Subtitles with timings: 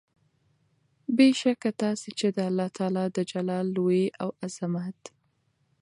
[1.15, 4.99] بې شکه تاسي چې د الله تعالی د جلال، لوئي او عظمت